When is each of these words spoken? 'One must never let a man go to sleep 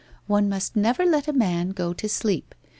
'One 0.25 0.49
must 0.49 0.75
never 0.75 1.05
let 1.05 1.27
a 1.27 1.31
man 1.33 1.73
go 1.73 1.93
to 1.93 2.09
sleep 2.09 2.55